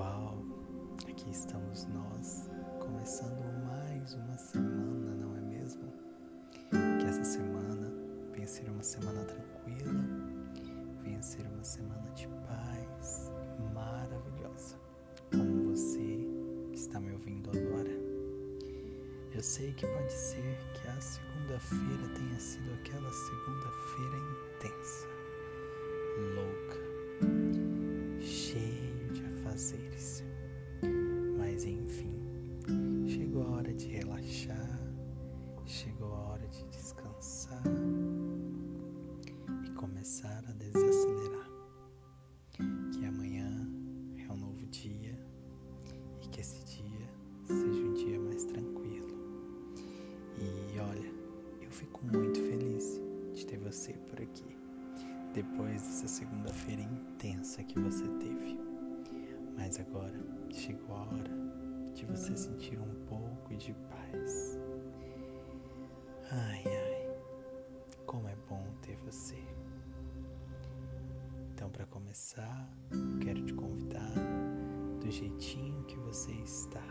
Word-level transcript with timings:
Aqui 0.00 1.28
estamos 1.32 1.84
nós, 1.86 2.48
começando 2.78 3.42
mais 3.66 4.14
uma 4.14 4.38
semana, 4.38 5.10
não 5.16 5.36
é 5.36 5.40
mesmo? 5.40 5.92
Que 6.70 7.04
essa 7.04 7.24
semana 7.24 7.92
venha 8.32 8.46
ser 8.46 8.70
uma 8.70 8.84
semana 8.84 9.24
tranquila, 9.24 9.92
venha 11.02 11.20
ser 11.20 11.44
uma 11.48 11.64
semana 11.64 12.08
de 12.12 12.28
paz 12.46 13.32
maravilhosa, 13.74 14.76
como 15.32 15.74
você 15.74 16.24
que 16.70 16.78
está 16.78 17.00
me 17.00 17.12
ouvindo 17.14 17.50
agora. 17.50 17.90
Eu 19.34 19.42
sei 19.42 19.72
que 19.72 19.84
pode 19.84 20.12
ser 20.12 20.58
que 20.74 20.86
a 20.86 21.00
segunda-feira 21.00 22.08
tenha 22.14 22.38
sido 22.38 22.72
aquela 22.74 23.10
segunda-feira 23.10 24.16
intensa, 24.16 24.87
começar 39.98 40.44
a 40.48 40.52
desacelerar. 40.52 41.50
Que 42.92 43.04
amanhã 43.04 43.68
é 44.16 44.32
um 44.32 44.36
novo 44.36 44.64
dia 44.66 45.18
e 46.22 46.28
que 46.28 46.40
esse 46.40 46.64
dia 46.64 47.08
seja 47.44 47.84
um 47.84 47.94
dia 47.94 48.20
mais 48.20 48.44
tranquilo. 48.44 49.08
E 50.36 50.78
olha, 50.78 51.12
eu 51.60 51.70
fico 51.72 52.06
muito 52.06 52.38
feliz 52.40 53.00
de 53.34 53.44
ter 53.44 53.58
você 53.58 53.94
por 54.08 54.22
aqui 54.22 54.56
depois 55.34 55.82
dessa 55.82 56.06
segunda-feira 56.06 56.82
intensa 56.82 57.64
que 57.64 57.80
você 57.80 58.06
teve. 58.20 58.56
Mas 59.56 59.80
agora 59.80 60.24
chegou 60.52 60.94
a 60.94 61.00
hora 61.08 61.92
de 61.92 62.06
você 62.06 62.36
sentir 62.36 62.78
um 62.78 62.94
pouco 63.06 63.56
de 63.56 63.74
paz. 63.90 64.60
Ai, 66.30 66.62
ai, 66.66 66.97
Então, 71.68 71.84
para 71.84 71.86
começar, 71.86 72.66
quero 73.20 73.44
te 73.44 73.52
convidar 73.52 74.14
do 75.02 75.10
jeitinho 75.10 75.84
que 75.84 75.98
você 75.98 76.32
está. 76.32 76.82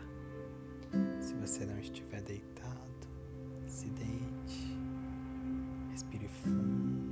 Se 1.18 1.34
você 1.34 1.66
não 1.66 1.80
estiver 1.80 2.22
deitado, 2.22 3.08
se 3.66 3.90
deite, 3.90 4.78
respire 5.90 6.28
fundo. 6.28 7.08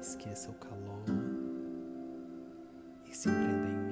esqueça 0.00 0.50
o 0.50 0.54
calor 0.54 1.04
e 3.08 3.14
se 3.14 3.28
prenda 3.28 3.68
em 3.68 3.87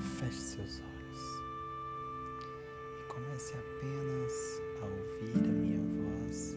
Feche 0.00 0.40
seus 0.40 0.80
olhos 0.80 1.22
e 3.00 3.12
comece 3.12 3.54
apenas 3.54 4.60
a 4.82 4.86
ouvir 4.86 5.48
a 5.48 5.52
minha 5.52 5.80
voz 5.80 6.56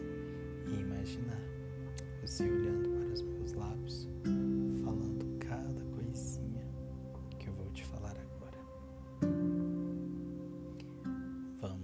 e 0.66 0.80
imaginar 0.80 1.40
você 2.20 2.44
olhando 2.44 2.88
para 2.90 3.12
os 3.12 3.22
meus 3.22 3.52
lábios 3.52 4.08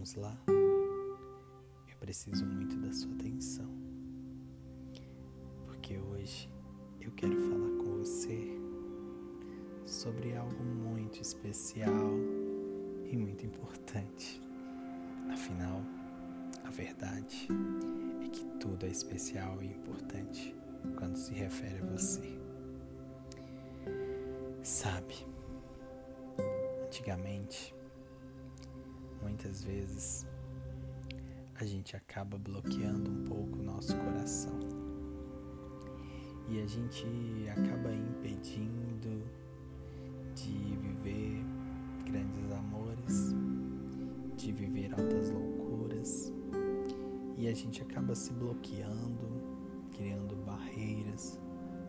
Vamos 0.08 0.14
lá. 0.14 0.36
Eu 1.86 1.96
preciso 2.00 2.46
muito 2.46 2.76
da 2.78 2.92
sua 2.92 3.12
atenção. 3.12 3.70
Porque 5.66 5.98
hoje 5.98 6.50
eu 7.00 7.12
quero 7.12 7.36
falar 7.48 7.76
com 7.76 7.98
você 7.98 8.57
sobre 9.98 10.36
algo 10.36 10.62
muito 10.62 11.20
especial 11.20 12.12
e 13.10 13.16
muito 13.16 13.44
importante. 13.44 14.40
Afinal, 15.28 15.82
a 16.64 16.70
verdade 16.70 17.48
é 18.24 18.28
que 18.28 18.44
tudo 18.60 18.86
é 18.86 18.90
especial 18.90 19.60
e 19.60 19.66
importante 19.66 20.54
quando 20.96 21.16
se 21.16 21.34
refere 21.34 21.82
a 21.82 21.86
você. 21.86 22.38
Sabe, 24.62 25.26
antigamente 26.86 27.74
muitas 29.20 29.64
vezes 29.64 30.24
a 31.56 31.64
gente 31.64 31.96
acaba 31.96 32.38
bloqueando 32.38 33.10
um 33.10 33.24
pouco 33.24 33.58
o 33.58 33.62
nosso 33.64 33.96
coração 33.96 34.60
e 36.48 36.62
a 36.62 36.66
gente 36.66 37.04
acaba 37.50 37.92
impedindo 37.92 38.87
de 44.38 44.52
viver 44.52 44.92
altas 44.92 45.30
loucuras 45.30 46.32
e 47.36 47.48
a 47.48 47.54
gente 47.54 47.82
acaba 47.82 48.14
se 48.14 48.32
bloqueando, 48.32 49.42
criando 49.94 50.34
barreiras 50.36 51.38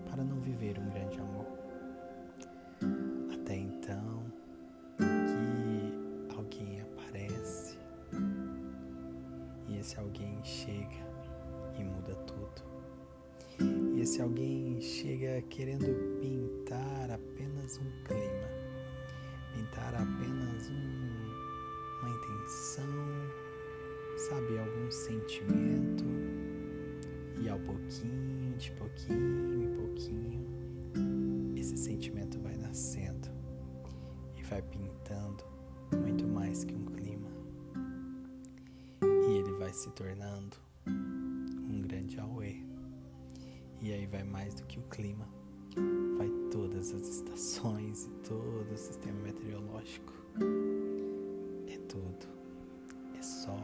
para 0.10 0.24
não 0.24 0.40
viver 0.42 0.78
um 0.78 0.90
grande 0.90 1.20
amor. 1.20 1.48
Até 3.34 3.56
então, 3.56 4.20
esse 9.90 9.98
alguém 9.98 10.40
chega 10.44 11.04
e 11.80 11.84
muda 11.84 12.14
tudo. 12.28 12.62
E 13.96 14.02
esse 14.02 14.22
alguém 14.22 14.80
chega 14.80 15.42
querendo 15.50 16.20
pintar 16.20 17.10
apenas 17.10 17.78
um 17.78 17.90
clima, 18.04 18.50
pintar 19.56 19.96
apenas 19.96 20.70
um, 20.70 21.29
uma 22.02 22.10
intenção, 22.10 22.86
sabe, 24.18 24.58
algum 24.58 24.92
sentimento. 24.92 26.06
E 27.42 27.48
ao 27.50 27.60
pouquinho, 27.60 28.58
de 28.58 28.72
pouquinho 28.72 29.64
em 29.64 29.76
pouquinho, 29.76 31.56
esse 31.56 31.78
sentimento 31.78 32.40
vai 32.40 32.56
nascendo 32.58 33.30
e 34.38 34.44
vai 34.44 34.62
pintando 34.62 35.44
muito 35.96 36.28
mais 36.28 36.64
que 36.64 36.76
um 36.76 36.86
clima 36.86 37.30
vai 39.70 39.74
se 39.74 39.92
tornando 39.92 40.58
um 40.88 41.82
grande 41.84 42.20
auê. 42.20 42.64
E 43.80 43.94
aí 43.94 44.08
vai 44.08 44.24
mais 44.24 44.56
do 44.56 44.66
que 44.66 44.80
o 44.80 44.82
clima, 44.84 45.30
vai 46.18 46.28
todas 46.50 46.92
as 46.92 47.08
estações 47.08 48.06
e 48.06 48.10
todo 48.28 48.72
o 48.74 48.78
sistema 48.78 49.20
meteorológico. 49.22 50.12
Tudo. 51.90 52.28
É 53.18 53.22
sol, 53.24 53.58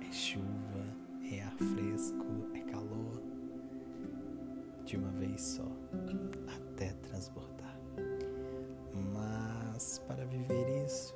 é 0.00 0.12
chuva, 0.12 0.84
é 1.30 1.42
ar 1.44 1.56
fresco, 1.56 2.26
é 2.52 2.60
calor. 2.72 3.22
De 4.84 4.96
uma 4.96 5.12
vez 5.12 5.40
só, 5.40 5.70
até 6.48 6.92
transbordar. 6.94 7.78
Mas 9.14 10.00
para 10.08 10.24
viver 10.24 10.84
isso, 10.84 11.14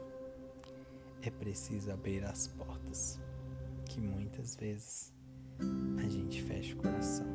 é 1.20 1.30
preciso 1.30 1.90
abrir 1.90 2.24
as 2.24 2.46
portas 2.46 3.20
que 3.86 4.00
muitas 4.00 4.54
vezes 4.54 5.12
a 5.98 6.08
gente 6.08 6.44
fecha 6.44 6.76
o 6.76 6.78
coração. 6.78 7.26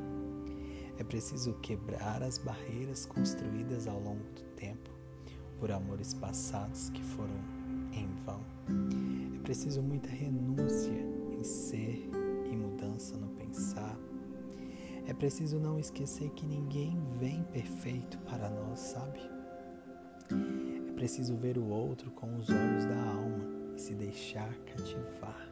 É 0.97 1.03
preciso 1.03 1.53
quebrar 1.55 2.23
as 2.23 2.37
barreiras 2.37 3.05
construídas 3.05 3.89
ao 3.89 3.99
longo 3.99 4.23
do 4.31 4.43
tempo 4.55 4.89
por 5.59 5.69
amores 5.69 6.13
passados 6.13 6.89
que 6.91 7.03
foram 7.03 7.35
em 7.91 8.07
vão. 8.23 8.54
É 9.35 9.39
preciso 9.43 9.81
muita 9.81 10.09
renúncia 10.09 10.93
em 11.31 11.43
ser 11.43 12.09
e 12.51 12.55
mudança 12.55 13.17
no 13.17 13.27
pensar. 13.29 13.97
É 15.07 15.13
preciso 15.13 15.59
não 15.59 15.79
esquecer 15.79 16.31
que 16.31 16.45
ninguém 16.45 16.97
vem 17.19 17.43
perfeito 17.43 18.17
para 18.19 18.49
nós, 18.49 18.79
sabe? 18.79 19.19
É 20.89 20.91
preciso 20.93 21.35
ver 21.35 21.57
o 21.57 21.67
outro 21.67 22.09
com 22.11 22.35
os 22.35 22.49
olhos 22.49 22.85
da 22.85 22.99
alma 22.99 23.45
e 23.75 23.79
se 23.79 23.93
deixar 23.93 24.51
cativar. 24.65 25.47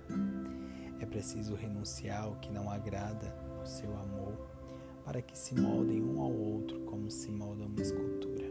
É 0.99 1.05
preciso 1.05 1.53
renunciar 1.53 2.23
ao 2.23 2.35
que 2.37 2.51
não 2.51 2.69
agrada 2.71 3.35
ao 3.59 3.65
seu 3.65 3.95
amor, 3.95 4.33
para 5.05 5.21
que 5.21 5.37
se 5.37 5.53
moldem 5.53 6.01
um 6.01 6.21
ao 6.21 6.31
outro 6.31 6.79
como 6.81 7.11
se 7.11 7.29
molda 7.29 7.65
uma 7.65 7.81
escultura, 7.81 8.45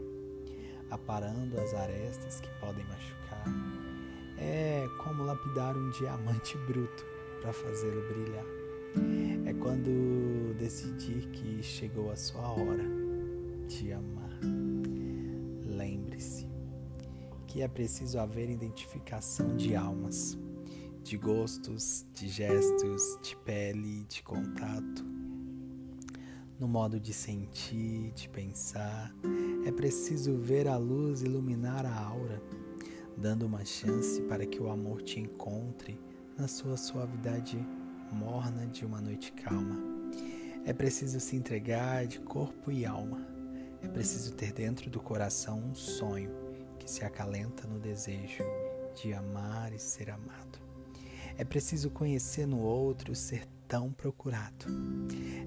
aparando 0.89 1.59
as 1.59 1.73
arestas 1.73 2.39
que 2.39 2.49
podem 2.59 2.85
machucar. 2.85 3.82
É 4.45 4.89
como 4.97 5.23
lapidar 5.23 5.77
um 5.77 5.89
diamante 5.91 6.57
bruto 6.67 7.05
para 7.41 7.53
fazê-lo 7.53 8.05
brilhar. 8.09 8.45
É 9.45 9.53
quando 9.53 10.53
decidir 10.57 11.29
que 11.29 11.63
chegou 11.63 12.11
a 12.11 12.15
sua 12.17 12.51
hora 12.51 12.83
de 13.69 13.93
amar. 13.93 14.37
Lembre-se 15.65 16.45
que 17.47 17.61
é 17.61 17.67
preciso 17.69 18.19
haver 18.19 18.49
identificação 18.49 19.55
de 19.55 19.77
almas, 19.77 20.37
de 21.03 21.17
gostos, 21.17 22.05
de 22.13 22.27
gestos, 22.27 23.17
de 23.23 23.37
pele, 23.37 24.03
de 24.09 24.21
contato, 24.23 25.05
no 26.59 26.67
modo 26.67 26.99
de 26.99 27.13
sentir, 27.13 28.11
de 28.11 28.27
pensar. 28.27 29.15
É 29.65 29.71
preciso 29.71 30.37
ver 30.37 30.67
a 30.67 30.75
luz 30.75 31.21
iluminar 31.21 31.85
a 31.85 31.97
aura, 31.97 32.41
dando 33.17 33.45
uma 33.45 33.63
chance 33.63 34.21
para 34.23 34.45
que 34.45 34.61
o 34.61 34.69
amor 34.69 35.01
te 35.01 35.19
encontre 35.19 35.99
na 36.37 36.47
sua 36.47 36.77
suavidade 36.77 37.57
morna 38.11 38.65
de 38.67 38.85
uma 38.85 39.01
noite 39.01 39.31
calma. 39.31 39.77
É 40.65 40.73
preciso 40.73 41.19
se 41.19 41.35
entregar 41.35 42.05
de 42.07 42.19
corpo 42.19 42.71
e 42.71 42.85
alma. 42.85 43.27
É 43.81 43.87
preciso 43.87 44.33
ter 44.33 44.53
dentro 44.53 44.89
do 44.89 44.99
coração 44.99 45.59
um 45.59 45.75
sonho 45.75 46.31
que 46.79 46.89
se 46.89 47.03
acalenta 47.03 47.67
no 47.67 47.79
desejo 47.79 48.43
de 48.95 49.13
amar 49.13 49.73
e 49.73 49.79
ser 49.79 50.09
amado. 50.09 50.59
É 51.37 51.43
preciso 51.43 51.89
conhecer 51.89 52.45
no 52.45 52.59
outro 52.59 53.15
ser 53.15 53.45
tão 53.67 53.91
procurado. 53.91 54.65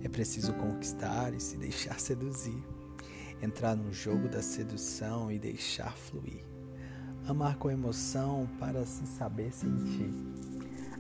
É 0.03 0.09
preciso 0.09 0.53
conquistar 0.55 1.33
e 1.33 1.41
se 1.41 1.57
deixar 1.57 1.99
seduzir. 2.01 2.62
Entrar 3.41 3.77
no 3.77 3.93
jogo 3.93 4.29
da 4.29 4.43
sedução 4.43 5.31
e 5.31 5.39
deixar 5.39 5.97
fluir. 5.97 6.56
Amar 7.28 7.56
com 7.58 7.70
emoção 7.70 8.49
para 8.58 8.84
se 8.87 9.06
saber 9.06 9.52
sentir. 9.52 10.12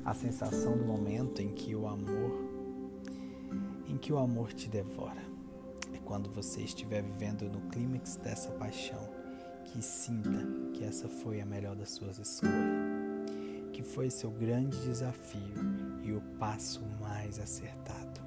A 0.04 0.14
sensação 0.14 0.76
do 0.76 0.84
momento 0.84 1.40
em 1.40 1.52
que 1.52 1.74
o 1.74 1.86
amor 1.86 2.46
em 3.88 3.96
que 3.96 4.12
o 4.12 4.18
amor 4.18 4.52
te 4.52 4.68
devora. 4.68 5.22
É 5.94 5.98
quando 5.98 6.28
você 6.28 6.60
estiver 6.60 7.02
vivendo 7.02 7.48
no 7.48 7.60
clímax 7.68 8.16
dessa 8.16 8.50
paixão 8.50 9.08
que 9.64 9.80
sinta 9.80 10.46
que 10.74 10.84
essa 10.84 11.08
foi 11.08 11.40
a 11.40 11.46
melhor 11.46 11.76
das 11.76 11.90
suas 11.90 12.18
escolhas 12.18 13.06
que 13.76 13.82
foi 13.82 14.08
seu 14.08 14.30
grande 14.30 14.74
desafio 14.78 15.52
e 16.02 16.10
o 16.10 16.20
passo 16.38 16.80
mais 16.98 17.38
acertado. 17.38 18.22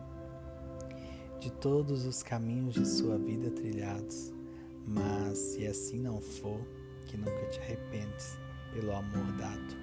De 1.40 1.52
todos 1.52 2.06
os 2.06 2.22
caminhos 2.22 2.76
de 2.76 2.86
sua 2.86 3.18
vida 3.18 3.50
trilhados, 3.50 4.32
mas 4.86 5.40
se 5.40 5.66
assim 5.66 6.00
não 6.00 6.22
for, 6.22 6.62
que 7.10 7.18
nunca 7.18 7.46
te 7.48 7.60
arrependes 7.60 8.38
pelo 8.72 8.94
amor 8.94 9.32
dado. 9.34 9.76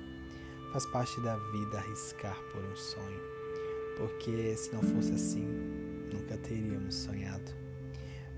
Faz 0.73 0.87
parte 0.87 1.20
da 1.20 1.37
vida 1.37 1.78
arriscar 1.78 2.37
por 2.52 2.62
um 2.62 2.76
sonho, 2.76 3.20
porque 3.99 4.56
se 4.56 4.73
não 4.73 4.82
fosse 4.82 5.12
assim, 5.12 5.46
nunca 6.12 6.38
teríamos 6.38 6.94
sonhado. 6.94 7.52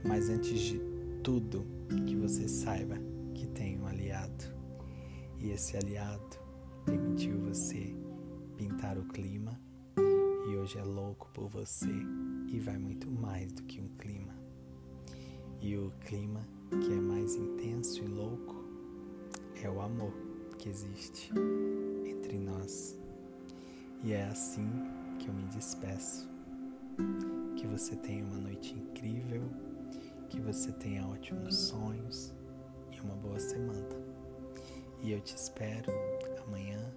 Mas 0.04 0.30
antes 0.30 0.58
de 0.58 0.80
tudo, 1.22 1.66
que 2.06 2.16
você 2.16 2.48
saiba 2.48 2.96
que 3.34 3.46
tem 3.48 3.78
um 3.78 3.86
aliado. 3.86 4.44
E 5.38 5.50
esse 5.50 5.76
aliado 5.76 6.38
permitiu 6.84 7.38
você 7.40 7.94
pintar 8.56 8.96
o 8.96 9.04
clima 9.04 9.60
e 10.48 10.56
hoje 10.56 10.78
é 10.78 10.82
louco 10.82 11.28
por 11.34 11.48
você 11.48 11.92
e 12.48 12.58
vai 12.58 12.78
muito 12.78 13.10
mais 13.10 13.52
do 13.52 13.62
que 13.64 13.80
um 13.80 13.88
clima. 13.98 14.34
E 15.60 15.76
o 15.76 15.92
clima 16.00 16.40
que 16.70 16.92
é 16.92 17.00
mais 17.00 17.34
intenso 17.34 18.02
e 18.02 18.06
louco 18.06 18.57
é 19.66 19.70
o 19.70 19.80
amor 19.80 20.12
que 20.58 20.68
existe 20.68 21.32
entre 22.06 22.38
nós. 22.38 22.98
E 24.02 24.12
é 24.12 24.24
assim 24.24 24.68
que 25.18 25.28
eu 25.28 25.34
me 25.34 25.44
despeço. 25.44 26.28
Que 27.56 27.66
você 27.66 27.96
tenha 27.96 28.24
uma 28.24 28.38
noite 28.38 28.74
incrível, 28.74 29.42
que 30.28 30.40
você 30.40 30.72
tenha 30.72 31.06
ótimos 31.06 31.56
sonhos 31.56 32.34
e 32.92 33.00
uma 33.00 33.14
boa 33.16 33.38
semana. 33.38 33.88
E 35.02 35.12
eu 35.12 35.20
te 35.20 35.34
espero 35.34 35.92
amanhã 36.46 36.92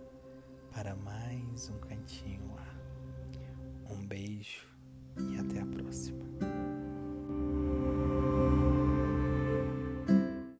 para 0.72 0.96
mais 0.96 1.70
um 1.70 1.80
cantinho 1.80 2.48
lá. 2.56 2.76
Um 3.90 4.06
beijo 4.06 4.68
e 5.18 5.38
até 5.38 5.62
a 5.62 5.66
próxima. 5.66 6.61